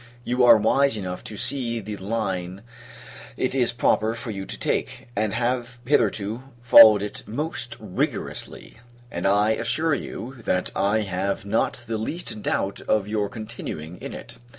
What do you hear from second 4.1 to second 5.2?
for you to take;